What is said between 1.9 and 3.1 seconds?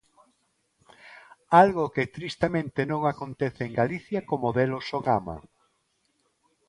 que tristemente non